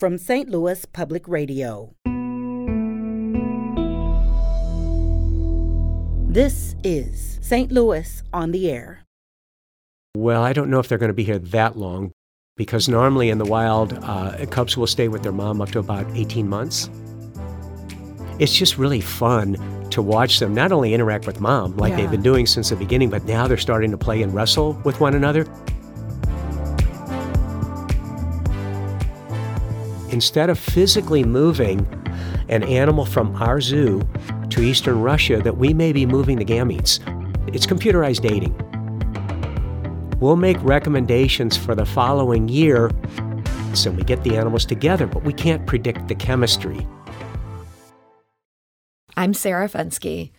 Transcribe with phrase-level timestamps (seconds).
[0.00, 0.48] from St.
[0.48, 1.94] Louis Public Radio.
[6.32, 7.70] This is St.
[7.70, 9.00] Louis on the Air.
[10.16, 12.12] Well, I don't know if they're going to be here that long
[12.56, 16.06] because normally in the wild, uh, cubs will stay with their mom up to about
[16.16, 16.88] 18 months.
[18.38, 19.58] It's just really fun
[19.90, 21.96] to watch them not only interact with mom like Yeah.
[21.98, 24.98] they've been doing since the beginning, but now they're starting to play and wrestle with
[24.98, 25.44] one another.
[30.10, 31.86] Instead of physically moving
[32.48, 34.02] an animal from our zoo
[34.50, 36.98] to eastern Russia, that we may be moving the gametes.
[37.54, 38.54] It's computerized dating.
[40.18, 42.90] We'll make recommendations for the following year,
[43.72, 46.86] so we get the animals together, but we can't predict the chemistry.
[49.16, 50.32] I'm Sarah Fenske.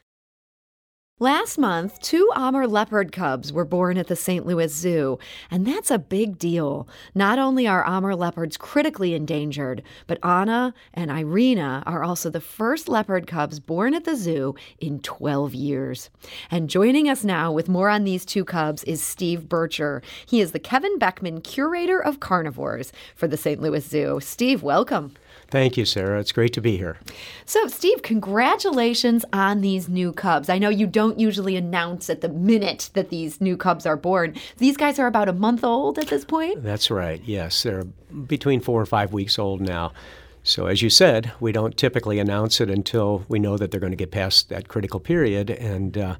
[1.21, 4.43] Last month, two Amur leopard cubs were born at the St.
[4.43, 5.19] Louis Zoo,
[5.51, 6.87] and that's a big deal.
[7.13, 12.89] Not only are Amur leopards critically endangered, but Anna and Irina are also the first
[12.89, 16.09] leopard cubs born at the zoo in 12 years.
[16.49, 20.01] And joining us now with more on these two cubs is Steve Bircher.
[20.25, 23.61] He is the Kevin Beckman Curator of Carnivores for the St.
[23.61, 24.19] Louis Zoo.
[24.23, 25.13] Steve, welcome.
[25.51, 26.21] Thank you, Sarah.
[26.21, 26.97] It's great to be here.
[27.45, 30.47] So, Steve, congratulations on these new cubs.
[30.47, 34.35] I know you don't usually announce at the minute that these new cubs are born.
[34.57, 36.63] These guys are about a month old at this point.
[36.63, 37.21] That's right.
[37.25, 39.91] Yes, they're between four and five weeks old now.
[40.43, 43.91] So, as you said, we don't typically announce it until we know that they're going
[43.91, 46.15] to get past that critical period, and uh,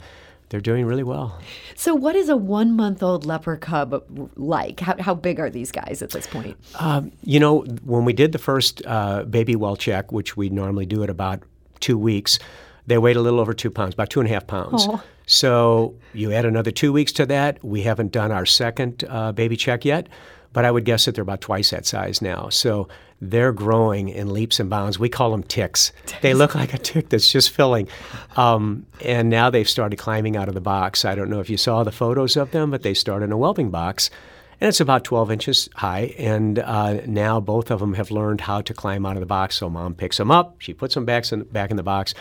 [0.52, 1.39] they're doing really well.
[1.75, 4.03] So, what is a one month old leopard cub
[4.35, 4.81] like?
[4.81, 6.57] How, how big are these guys at this point?
[6.75, 10.85] Um, you know, when we did the first uh, baby well check, which we normally
[10.85, 11.41] do at about
[11.79, 12.38] two weeks,
[12.85, 14.85] they weighed a little over two pounds, about two and a half pounds.
[14.88, 15.02] Oh.
[15.25, 17.63] So you add another two weeks to that.
[17.63, 20.09] We haven't done our second uh, baby check yet,
[20.52, 22.49] but I would guess that they're about twice that size now.
[22.49, 22.89] So
[23.22, 24.97] they're growing in leaps and bounds.
[24.97, 25.91] We call them ticks.
[26.22, 27.88] They look like a tick that's just filling.
[28.36, 31.06] Um, and now they've started climbing out of the box.
[31.06, 33.38] I don't know if you saw the photos of them, but they start in a
[33.38, 34.09] whelping box.
[34.59, 36.16] And it's about 12 inches high.
[36.18, 39.56] And uh, now both of them have learned how to climb out of the box.
[39.57, 42.13] So mom picks them up, she puts them back in, back in the box.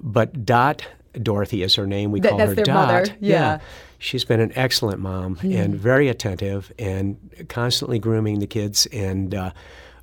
[0.00, 2.12] But Dot, Dorothy is her name.
[2.12, 2.68] We That- call her Dot.
[2.74, 3.58] mother, yeah.
[3.98, 7.16] She's been an excellent mom and very attentive and
[7.48, 9.50] constantly grooming the kids and uh,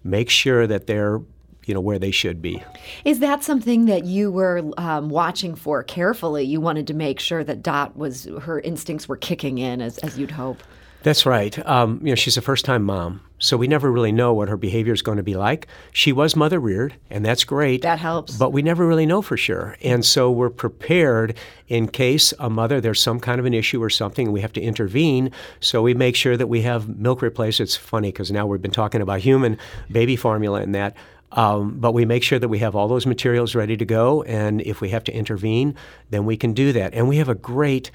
[0.05, 1.19] make sure that they're
[1.65, 2.63] you know where they should be.
[3.03, 6.43] Is that something that you were um, watching for carefully?
[6.43, 10.17] You wanted to make sure that Dot was, her instincts were kicking in as, as
[10.17, 10.61] you'd hope.
[11.05, 11.55] That's right.
[11.67, 14.91] Um, you know, she's a first-time mom, so we never really know what her behavior
[14.91, 15.67] is going to be like.
[15.91, 17.83] She was mother reared, and that's great.
[17.83, 18.35] That helps.
[18.35, 22.81] But we never really know for sure, and so we're prepared in case a mother
[22.81, 25.29] there's some kind of an issue or something, and we have to intervene.
[25.59, 27.59] So we make sure that we have milk replace.
[27.59, 29.59] It's funny because now we've been talking about human
[29.91, 30.97] baby formula and that.
[31.33, 34.59] Um, but we make sure that we have all those materials ready to go, and
[34.61, 35.75] if we have to intervene,
[36.09, 36.95] then we can do that.
[36.95, 37.91] And we have a great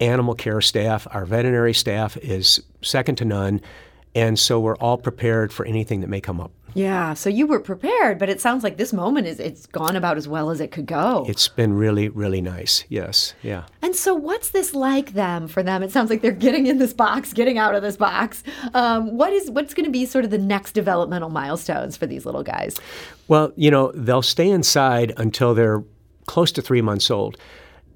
[0.00, 1.06] animal care staff.
[1.10, 3.60] Our veterinary staff is second to none,
[4.14, 6.50] and so we're all prepared for anything that may come up.
[6.76, 10.18] Yeah, so you were prepared, but it sounds like this moment is it's gone about
[10.18, 11.24] as well as it could go.
[11.26, 12.84] It's been really, really nice.
[12.90, 13.64] Yes, yeah.
[13.80, 15.82] And so, what's this like them for them?
[15.82, 18.42] It sounds like they're getting in this box, getting out of this box.
[18.74, 22.26] Um, what is what's going to be sort of the next developmental milestones for these
[22.26, 22.78] little guys?
[23.26, 25.82] Well, you know, they'll stay inside until they're
[26.26, 27.38] close to three months old.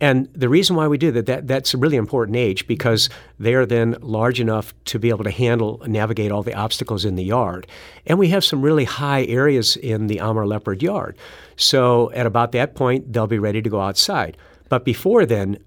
[0.01, 3.55] And the reason why we do that, that that's a really important age because they
[3.55, 7.25] are then large enough to be able to handle navigate all the obstacles in the
[7.25, 7.67] yard.
[8.07, 11.17] And we have some really high areas in the Amur leopard yard.
[11.57, 14.37] So at about that point, they'll be ready to go outside.
[14.71, 15.59] But before then,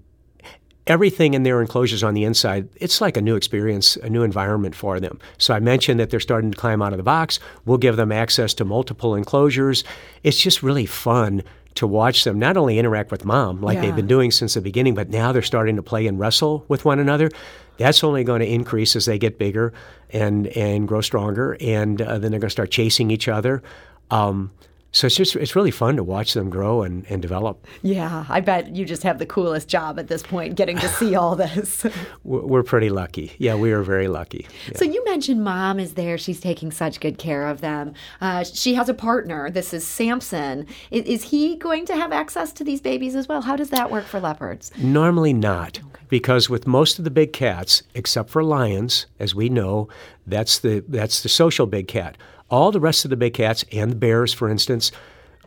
[0.86, 4.74] everything in their enclosures on the inside, it's like a new experience, a new environment
[4.74, 5.18] for them.
[5.38, 7.38] So I mentioned that they're starting to climb out of the box.
[7.64, 9.84] We'll give them access to multiple enclosures.
[10.22, 11.42] It's just really fun
[11.76, 13.82] to watch them not only interact with mom like Yeah.
[13.82, 16.84] they've been doing since the beginning, but now they're starting to play and wrestle with
[16.84, 17.30] one another.
[17.78, 19.72] That's only going to increase as they get bigger
[20.10, 23.62] and and grow stronger, and uh, then they're going to start chasing each other.
[24.10, 24.52] Um,
[24.94, 27.66] so it's just it's really fun to watch them grow and, and develop.
[27.82, 31.16] Yeah, I bet you just have the coolest job at this point, getting to see
[31.16, 31.84] all this.
[32.24, 33.32] We're pretty lucky.
[33.38, 34.46] Yeah, we are very lucky.
[34.68, 34.78] Yeah.
[34.78, 37.94] So you mentioned mom is there; she's taking such good care of them.
[38.20, 39.50] Uh, she has a partner.
[39.50, 40.64] This is Samson.
[40.92, 43.42] Is, is he going to have access to these babies as well?
[43.42, 44.70] How does that work for leopards?
[44.78, 49.88] Normally not, because with most of the big cats, except for lions, as we know,
[50.24, 52.16] that's the that's the social big cat.
[52.50, 54.92] All the rest of the big cats and the bears, for instance,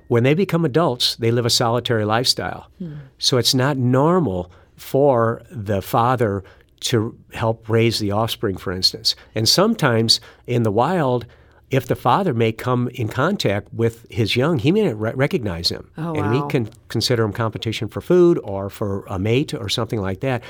[0.08, 2.70] when they become adults, they live a solitary lifestyle.
[2.80, 2.94] Hmm.
[3.18, 6.44] So it's not normal for the father
[6.80, 9.16] to help raise the offspring, for instance.
[9.36, 11.26] And sometimes in the wild,
[11.70, 15.70] if the father may come in contact with his young, he may not re- recognize
[15.70, 15.90] him.
[15.98, 20.00] Oh, and he can consider him competition for food or for a mate or something
[20.00, 20.44] like that.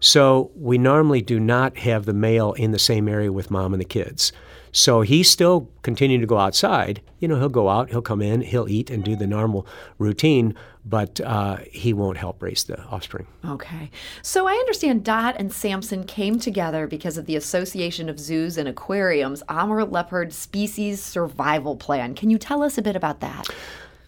[0.00, 3.80] So we normally do not have the male in the same area with mom and
[3.80, 4.32] the kids.
[4.76, 7.00] So he's still continuing to go outside.
[7.18, 10.54] You know, he'll go out, he'll come in, he'll eat and do the normal routine,
[10.84, 13.26] but uh, he won't help raise the offspring.
[13.42, 13.90] Okay.
[14.20, 18.68] So I understand Dot and Samson came together because of the Association of Zoos and
[18.68, 22.14] Aquariums Amur Leopard Species Survival Plan.
[22.14, 23.48] Can you tell us a bit about that?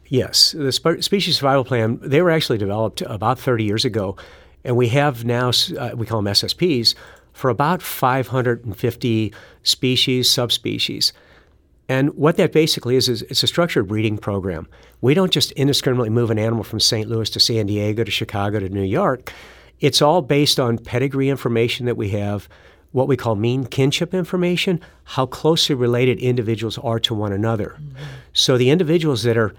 [0.09, 4.17] Yes, the spe- species survival plan, they were actually developed about 30 years ago,
[4.65, 6.95] and we have now, uh, we call them SSPs,
[7.39, 9.33] for about 550
[9.63, 11.13] species, subspecies.
[11.89, 14.67] And what that basically is, is it's a structured breeding program.
[15.03, 17.09] We don't just indiscriminately move an animal from St.
[17.09, 19.33] Louis to San Diego to Chicago to New York.
[19.79, 22.49] It's all based on pedigree information that we have,
[22.91, 27.77] what we call mean kinship information, how closely related individuals are to one another.
[27.79, 28.05] Mm-hmm.
[28.33, 29.55] So the individuals that are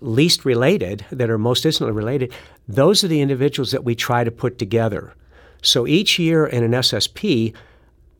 [0.00, 2.32] least related, that are most distantly related,
[2.66, 5.14] those are the individuals that we try to put together.
[5.62, 7.54] So each year in an SSP,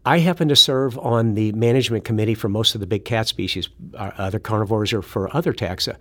[0.05, 3.69] I happen to serve on the management committee for most of the big cat species,
[3.95, 5.97] other carnivores or for other taxa.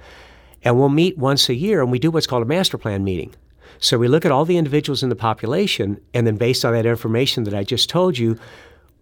[0.64, 3.34] And we'll meet once a year and we do what's called a master plan meeting.
[3.80, 6.86] So we look at all the individuals in the population, and then based on that
[6.86, 8.38] information that I just told you,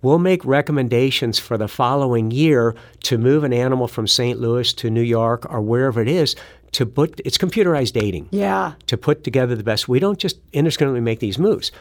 [0.03, 4.39] we'll make recommendations for the following year to move an animal from St.
[4.39, 6.35] Louis to New York or wherever it is
[6.73, 8.73] to put it's computerized dating Yeah.
[8.85, 9.87] to put together the best.
[9.87, 11.71] We don't just indiscriminately make these moves.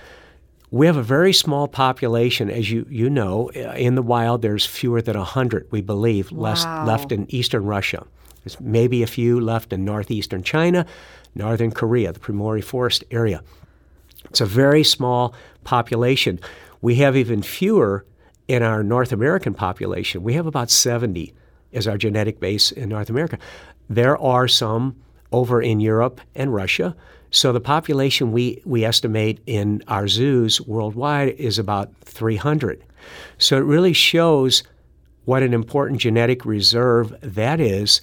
[0.70, 3.50] We have a very small population, as you, you know.
[3.54, 8.04] Uh, In the wild, there's fewer than 100, we believe, less, left in eastern Russia.
[8.42, 10.86] There's maybe a few left in northeastern China,
[11.34, 13.42] northern Korea, the Primori Forest area.
[14.30, 15.34] It's a very small
[15.64, 16.40] population.
[16.80, 18.04] We have even fewer
[18.48, 20.22] in our North American population.
[20.22, 21.32] We have about 70
[21.72, 23.38] as our genetic base in North America.
[23.88, 24.96] There are some
[25.32, 26.96] over in Europe and Russia.
[27.30, 32.82] So the population we, we estimate in our zoos worldwide is about 300.
[33.38, 34.62] So it really shows
[35.24, 38.00] what an important genetic reserve that is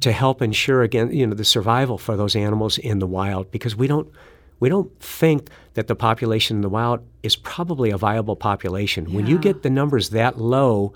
[0.00, 3.74] to help ensure again you know the survival for those animals in the wild because
[3.74, 4.06] we don't
[4.60, 9.12] we don't think that the population in the wild is probably a viable population.
[9.12, 10.92] When you get the numbers that low,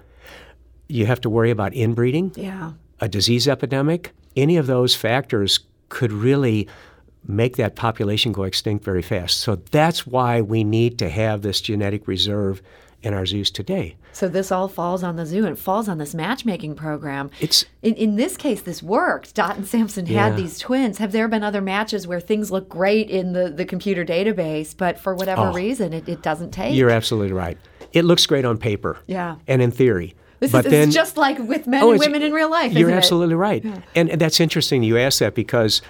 [0.88, 2.72] you have to worry about inbreeding, Yeah.
[3.00, 4.12] a disease epidemic.
[4.36, 5.60] Any of those factors
[5.90, 6.68] could really
[7.26, 9.38] make that population go extinct very fast.
[9.38, 12.62] So that's why we need to have this genetic reserve
[13.02, 13.96] in our zoos today.
[14.12, 17.30] So this all falls on the zoo and it falls on this matchmaking program.
[17.40, 19.34] It's In, in this case, this worked.
[19.34, 20.28] Dot and Samson Yeah.
[20.28, 20.98] had these twins.
[20.98, 24.98] Have there been other matches where things look great in the, the computer database, but
[24.98, 25.52] for whatever Oh.
[25.52, 26.74] reason, it, it doesn't take?
[26.74, 27.56] You're absolutely right.
[27.92, 28.98] It looks great on paper.
[29.06, 29.36] Yeah.
[29.46, 30.14] And in theory.
[30.40, 32.72] This but is, then just like with men Oh, and women in real life.
[32.72, 32.96] You're isn't it?
[32.98, 33.64] absolutely right.
[33.94, 35.80] And, and that's interesting you ask that because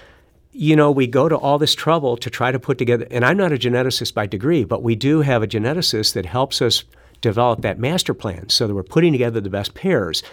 [0.53, 3.37] you know, we go to all this trouble to try to put together and I'm
[3.37, 6.83] not a geneticist by degree, but we do have a geneticist that helps us
[7.21, 10.23] develop that master plan so that we're putting together the best pairs.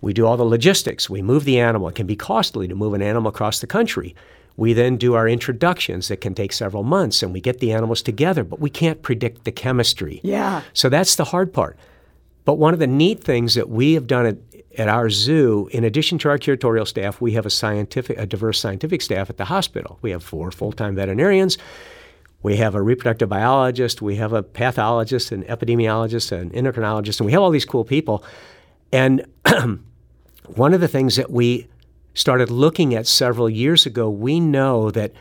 [0.00, 1.08] We do all the logistics.
[1.08, 1.88] We move the animal.
[1.88, 4.14] It can be costly to move an animal across the country.
[4.56, 8.02] We then do our introductions that can take several months and we get the animals
[8.02, 10.20] together, but we can't predict the chemistry.
[10.22, 10.62] Yeah.
[10.74, 11.78] So that's the hard part.
[12.44, 14.36] But one of the neat things that we have done at,
[14.78, 18.58] at our zoo, in addition to our curatorial staff, we have a scientific, a diverse
[18.58, 19.98] scientific staff at the hospital.
[20.02, 21.58] We have four full-time veterinarians.
[22.42, 24.02] We have a reproductive biologist.
[24.02, 28.24] We have a pathologist, an epidemiologist, an endocrinologist, and we have all these cool people.
[28.92, 29.26] And
[30.54, 31.68] one of the things that we
[32.14, 35.12] started looking at several years ago, we know that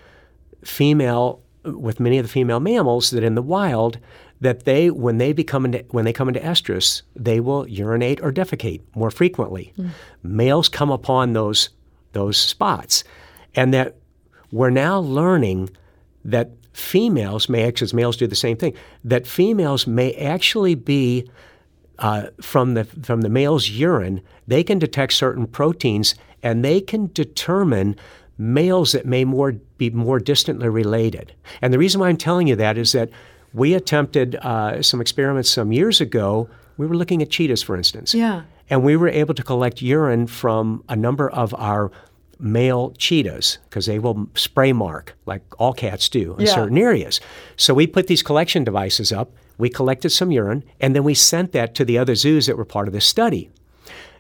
[0.63, 3.97] female with many of the female mammals that in the wild
[4.43, 8.31] that they when they become into, when they come into estrus they will urinate or
[8.31, 9.73] defecate more frequently.
[10.21, 11.69] Males come upon those
[12.11, 13.03] those spots.
[13.55, 13.95] And that
[14.51, 15.69] we're now learning
[16.25, 18.73] that females may actually as males do the same thing
[19.03, 21.29] that females may actually be
[21.99, 27.09] uh, from the from the male's urine, they can detect certain proteins, and they can
[27.13, 27.95] determine
[28.37, 31.33] males that may more be more distantly related.
[31.61, 33.09] And the reason why I'm telling you that is that
[33.53, 36.49] we attempted uh, some experiments some years ago.
[36.77, 38.41] We were looking at cheetahs, for instance, Yeah.
[38.69, 41.91] and we were able to collect urine from a number of our
[42.39, 46.53] male cheetahs because they will spray mark like all cats do in Yeah.
[46.55, 47.21] certain areas.
[47.55, 51.51] So we put these collection devices up, we collected some urine, and then we sent
[51.51, 53.49] that to the other zoos that were part of this study.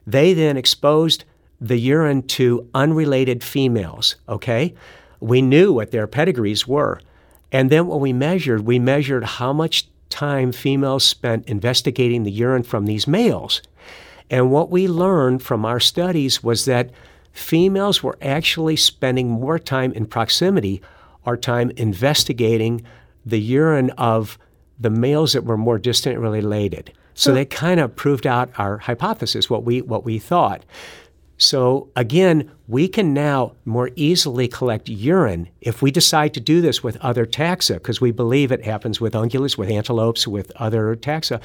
[0.05, 1.23] They then exposed
[1.59, 4.73] the urine to unrelated females, okay?
[5.19, 6.99] We knew what their pedigrees were.
[7.53, 12.63] And then what we measured, we measured how much time females spent investigating the urine
[12.63, 13.61] from these males.
[14.29, 16.89] And what we learned from our studies was that
[17.31, 20.81] females were actually spending more time in proximity,
[21.25, 22.81] or time investigating
[23.25, 24.37] the urine of
[24.79, 26.91] the males that were more distantly related.
[27.13, 30.65] So, so they kind of proved out our hypothesis, what we what we thought.
[31.43, 36.81] So again, we can now more easily collect urine if we decide to do this
[36.81, 41.41] with other taxa, because we believe it happens with ungulates, with antelopes, with other taxa.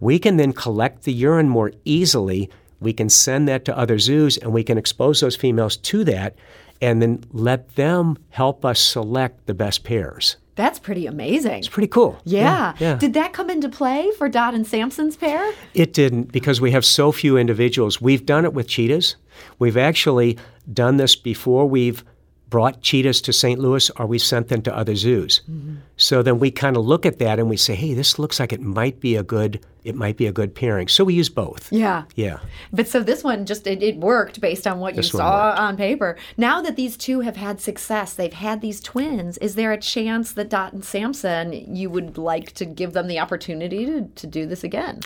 [0.00, 2.50] We can then collect the urine more easily.
[2.80, 6.34] We can send that to other zoos and we can expose those females to that
[6.82, 10.38] and then let them help us select the best pairs.
[10.56, 11.58] That's pretty amazing.
[11.58, 12.20] It's pretty cool.
[12.24, 12.74] Yeah.
[12.78, 12.96] yeah.
[12.96, 15.52] Did that come into play for Dot and Samson's pair?
[15.74, 18.00] It didn't because we have so few individuals.
[18.00, 19.16] We've done it with cheetahs.
[19.58, 20.38] We've actually
[20.72, 22.04] done this before we've
[22.50, 23.58] brought cheetahs to St.
[23.60, 25.40] Louis or we sent them to other zoos.
[25.50, 25.76] Mm-hmm.
[25.96, 28.52] So then we kind of look at that and we say, hey, this looks like
[28.52, 30.88] it might be a good it might be a good pairing.
[30.88, 31.72] So we use both.
[31.72, 32.04] Yeah.
[32.14, 32.40] Yeah.
[32.72, 35.76] But so this one just it, it worked based on what this you saw on
[35.76, 36.18] paper.
[36.36, 40.32] Now that these two have had success, they've had these twins, is there a chance
[40.32, 44.44] that Dot and Samson you would like to give them the opportunity to, to do
[44.44, 45.00] this again?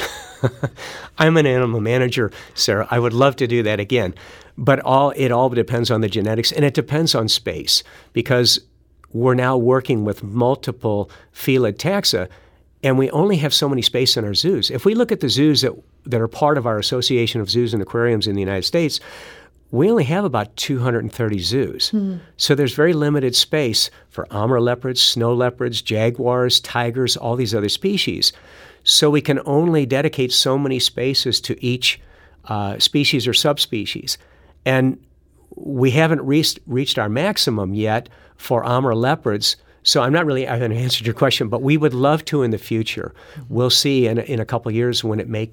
[1.19, 2.89] I'm an animal manager, Sarah.
[2.91, 4.15] I would love to do that again.
[4.57, 7.83] But all it all depends on the genetics and it depends on space
[8.13, 8.61] because
[9.13, 12.29] we're now working with multiple felid taxa
[12.85, 14.71] and we only have so many space in our zoos.
[14.71, 15.73] If we look at the zoos that,
[16.05, 19.01] that are part of our Association of Zoos and Aquariums in the United States,
[19.71, 21.91] we only have about 230 zoos.
[21.91, 22.19] Hmm.
[22.37, 27.71] So there's very limited space for Amur leopards, snow leopards, jaguars, tigers, all these other
[27.71, 28.33] species.
[28.85, 32.01] So we can only dedicate so many spaces to each
[32.45, 34.19] uh, species or subspecies.
[34.65, 34.99] And
[35.57, 39.57] we haven't reached, reached our maximum yet for Amur leopards.
[39.83, 42.51] So I'm not really, I haven't answered your question, but we would love to in
[42.51, 43.15] the future.
[43.49, 45.51] We'll see in, in a couple years when it may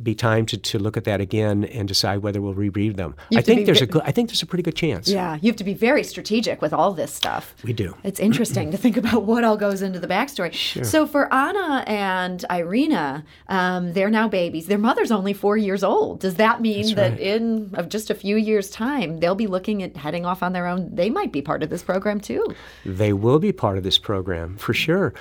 [0.00, 3.14] be time to, to look at that again and decide whether we'll rebreed them.
[3.36, 5.08] I think there's a good, I think there's a pretty good chance.
[5.08, 7.54] Yeah, you have to be very strategic with all this stuff.
[7.62, 7.96] We do.
[8.02, 10.52] It's interesting to think about what all goes into the backstory.
[10.72, 10.84] Sure.
[10.84, 14.66] So for Anna and Irina, um, they're now babies.
[14.66, 16.20] Their mother's only four years old.
[16.20, 17.20] Does that mean That's that right.
[17.20, 20.66] in of just a few years' time they'll be looking at heading off on their
[20.66, 20.94] own?
[20.94, 22.46] They might be part of this program too.
[22.86, 25.12] They will be part of this program for sure.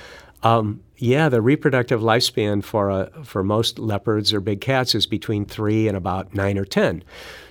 [0.43, 5.45] Um, yeah, the reproductive lifespan for uh, for most leopards or big cats is between
[5.45, 7.03] three and about nine or ten.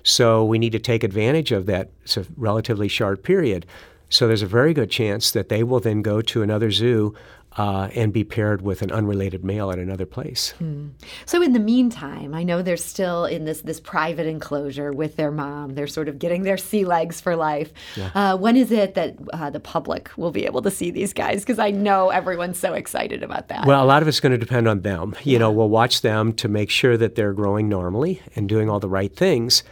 [0.02, 1.90] So we need to take advantage of that.
[2.16, 3.66] A relatively short period.
[4.10, 7.14] So there's a very good chance that they will then go to another zoo
[7.56, 10.52] uh, and be paired with an unrelated male at another place.
[10.58, 10.88] Hmm.
[11.26, 15.30] So in the meantime, I know they're still in this this private enclosure with their
[15.30, 15.74] mom.
[15.74, 17.72] They're sort of getting their sea legs for life.
[17.96, 18.10] Yeah.
[18.14, 21.42] Uh, when is it that uh, the public will be able to see these guys?
[21.42, 23.66] Because I know everyone's so excited about that.
[23.66, 25.16] Well, a lot of it's going to depend on them.
[25.24, 25.38] You yeah.
[25.38, 28.88] know, we'll watch them to make sure that they're growing normally and doing all the
[28.88, 29.64] right things.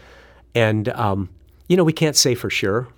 [0.54, 1.28] And um,
[1.68, 2.88] you know, we can't say for sure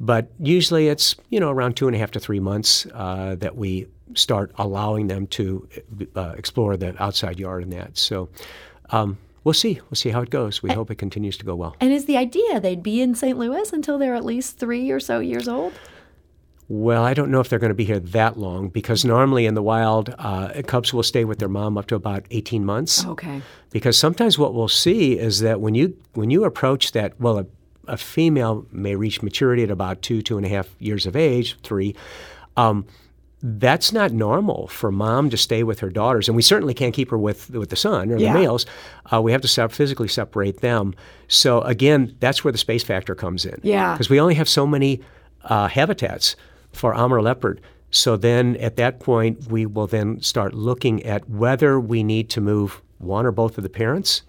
[0.00, 3.56] but usually it's you know around two and a half to three months uh, that
[3.56, 5.68] we start allowing them to
[6.14, 7.98] uh, explore the outside yard and that.
[7.98, 8.28] So
[8.90, 9.80] um, we'll see.
[9.90, 10.62] We'll see how it goes.
[10.62, 11.76] We and, hope it continues to go well.
[11.80, 13.36] And is the idea they'd be in St.
[13.36, 15.72] Louis until they're at least three or so years old?
[16.68, 19.54] Well, I don't know if they're going to be here that long because normally in
[19.54, 23.04] the wild, uh, cubs will stay with their mom up to about 18 months.
[23.06, 23.40] Okay.
[23.70, 27.46] Because sometimes what we'll see is that when you when you approach that, well,
[27.86, 31.56] a, female may reach maturity at about two, two and a half years of age,
[31.62, 31.94] three.
[32.56, 32.86] Um,
[33.42, 37.10] that's not normal for mom to stay with her daughters, and we certainly can't keep
[37.10, 38.32] her with with the son or yeah.
[38.32, 38.66] the males.
[39.12, 40.94] Uh, we have to se- physically separate them.
[41.28, 43.60] So again, that's where the space factor comes in.
[43.62, 45.02] Yeah, because we only have so many
[45.44, 46.34] uh, habitats
[46.72, 47.60] for Amur leopard.
[47.90, 52.40] So then, at that point, we will then start looking at whether we need to
[52.40, 54.22] move one or both of the parents,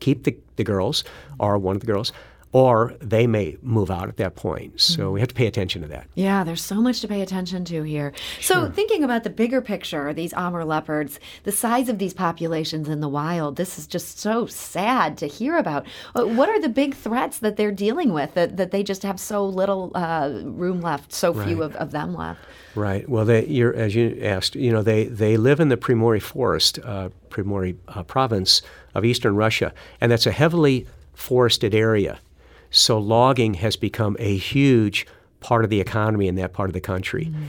[0.00, 1.02] keep the, the girls,
[1.38, 2.12] or one of the girls,
[2.54, 4.80] or they may move out at that point.
[4.80, 6.06] So we have to pay attention to that.
[6.14, 8.12] Yeah, there's so much to pay attention to here.
[8.38, 8.66] Sure.
[8.66, 13.00] So thinking about the bigger picture, these Amur leopards, the size of these populations in
[13.00, 15.84] the wild, this is just so sad to hear about.
[16.14, 19.18] Uh, what are the big threats that they're dealing with that, that they just have
[19.18, 22.38] so little uh, room left, so few of, of them left?
[22.76, 23.08] Right.
[23.08, 23.44] Well, they,
[23.74, 28.04] as you asked, you know, they, they live in the Primory Forest, uh, Primory uh,
[28.04, 28.62] province
[28.94, 32.20] of eastern Russia, and that's a heavily forested area.
[32.74, 35.06] So logging has become a huge
[35.40, 37.26] part of the economy in that part of the country.
[37.26, 37.44] Mm-hmm.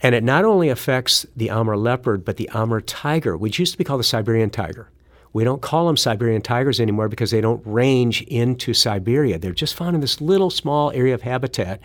[0.00, 3.78] And it not only affects the Amur leopard, but the Amur tiger, which used to
[3.78, 4.90] be called the Siberian tiger.
[5.32, 9.38] We don't call them Siberian tigers anymore because they don't range into Siberia.
[9.38, 11.80] They're just found in this little small area of habitat.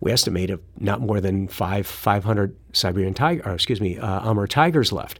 [0.00, 4.46] We estimate of not more than five, 500 Siberian tiger, or excuse me, uh, Amur
[4.46, 5.18] tigers left.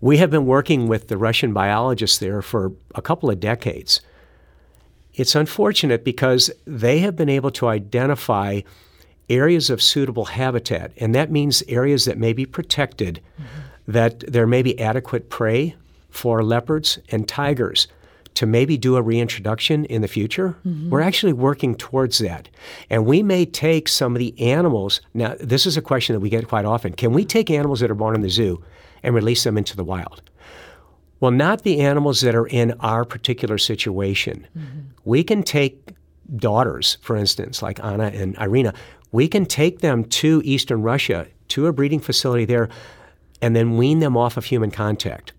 [0.00, 4.00] We have been working with the Russian biologists there for a couple of decades.
[5.14, 8.62] It's unfortunate because they have been able to identify
[9.28, 13.92] areas of suitable habitat, and that means areas that may be protected, mm-hmm.
[13.92, 15.74] that there may be adequate prey
[16.10, 17.88] for leopards and tigers
[18.34, 20.56] to maybe do a reintroduction in the future.
[20.66, 20.90] Mm-hmm.
[20.90, 22.48] We're actually working towards that.
[22.88, 25.00] And we may take some of the animals.
[25.12, 26.94] Now, this is a question that we get quite often.
[26.94, 28.64] Can we take animals that are born in the zoo
[29.02, 30.22] and release them into the wild?
[31.22, 34.44] Well, not the animals that are in our particular situation.
[34.58, 34.80] Mm-hmm.
[35.04, 35.92] We can take
[36.34, 38.74] daughters, for instance, like Anna and Irina,
[39.12, 42.68] we can take them to Eastern Russia, to a breeding facility there,
[43.40, 45.32] and then wean them off of human contact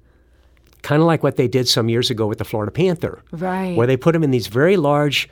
[0.83, 3.75] kind of like what they did some years ago with the Florida panther, right?
[3.75, 5.29] Where they put them in these very large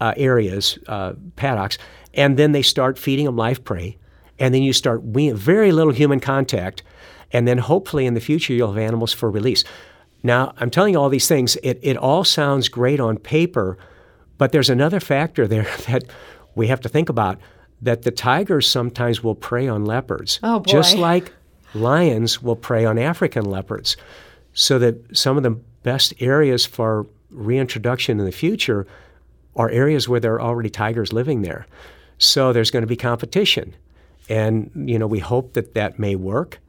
[0.00, 1.78] uh, areas, uh, paddocks,
[2.14, 3.96] and then they start feeding them live prey,
[4.38, 6.82] and then you start we- very little human contact,
[7.32, 9.62] and then hopefully in the future you'll have animals for release.
[10.24, 11.56] Now I'm telling you all these things.
[11.62, 13.78] It it all sounds great on paper,
[14.38, 16.02] but there's another factor there that
[16.56, 17.38] we have to think about.
[17.80, 21.32] That the tigers sometimes will prey on leopards, oh, just like
[21.74, 23.96] lions will prey on African leopards
[24.54, 25.50] so that some of the
[25.82, 28.86] best areas for reintroduction in the future
[29.56, 31.66] are areas where there are already tigers living there.
[32.18, 33.74] So there's going to be competition.
[34.28, 36.60] And, you know, we hope that that may work.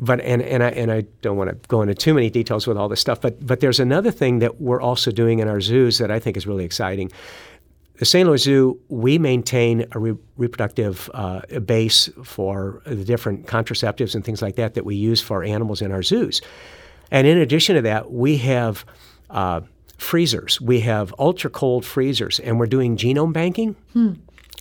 [0.00, 2.76] But, and, and, I, and I don't want to go into too many details with
[2.76, 5.98] all this stuff, but, but there's another thing that we're also doing in our zoos
[5.98, 7.10] that I think is really exciting.
[7.98, 8.28] The St.
[8.28, 14.40] Louis Zoo, we maintain a re- reproductive uh, base for the different contraceptives and things
[14.40, 16.40] like that that we use for animals in our zoos.
[17.10, 18.84] And in addition to that, we have
[19.30, 19.62] uh,
[19.96, 20.60] freezers.
[20.60, 23.74] We have ultra cold freezers, and we're doing genome banking.
[23.94, 24.12] Hmm.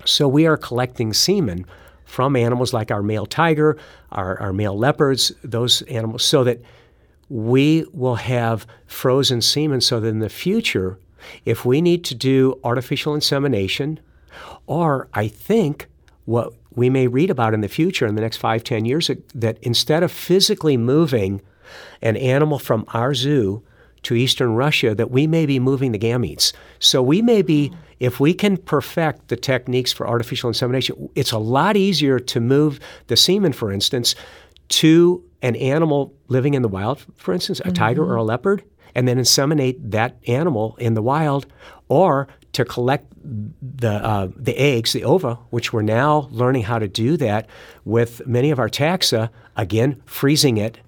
[0.03, 1.65] So we are collecting semen
[2.08, 3.78] from animals like our male tiger,
[4.12, 6.60] our, our male leopards, those animals, so that
[7.30, 10.98] we will have frozen semen so that in the future,
[11.46, 14.00] if we need to do artificial insemination,
[14.66, 15.88] or I think
[16.24, 19.58] what we may read about in the future in the next five, ten years, that
[19.62, 21.42] instead of physically moving
[22.01, 23.62] an animal from our zoo
[24.07, 26.53] to eastern Russia that we may be moving the gametes.
[26.79, 31.37] So we may be, if we can perfect the techniques for artificial insemination, it's a
[31.37, 34.15] lot easier to move the semen, for instance,
[34.70, 37.74] to an animal living in the wild, for instance, a mm-hmm.
[37.74, 38.63] tiger or a leopard,
[38.96, 41.46] and then inseminate that animal in the wild,
[41.89, 46.87] or to collect the uh, the eggs, the ova, which we're now learning how to
[46.87, 47.48] do that
[47.83, 49.29] with many of our taxa.
[49.57, 50.79] Again, freezing it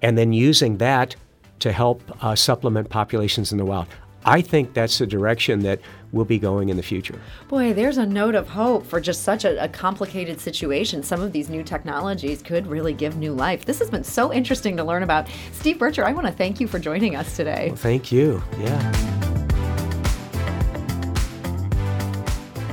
[0.00, 1.16] and then using that
[1.62, 3.86] to help uh, supplement populations in the wild.
[4.24, 5.80] I think that's the direction that
[6.12, 7.18] we'll be going in the future.
[7.48, 11.02] Boy, there's a note of hope for just such a, a, complicated situation.
[11.02, 13.64] Some of these new technologies could really give new life.
[13.64, 15.28] This has been so interesting to learn about.
[15.52, 17.68] Steve Bircher, I want to thank you for joining us today.
[17.68, 18.42] Well, thank you.
[18.60, 19.21] Yeah.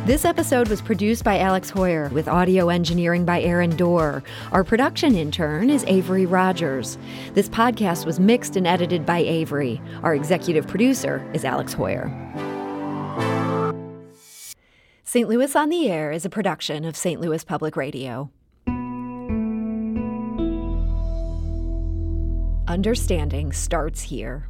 [0.09, 4.23] This episode was produced by Alex Heuer with audio engineering by Aaron Doerr.
[4.51, 6.97] Our production intern is Avery Rogers.
[7.35, 9.79] This podcast was mixed and edited by Avery.
[10.01, 12.09] Our executive producer is Alex Heuer.
[15.03, 15.29] St.
[15.29, 17.21] Louis on the Air is a production of St.
[17.21, 18.31] Louis Public Radio.
[22.67, 24.49] Understanding starts here.